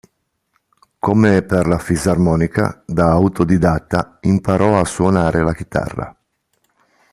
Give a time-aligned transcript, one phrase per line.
[0.97, 6.17] Come per la fisarmonica, da autodidatta imparò a suonare la chitarra.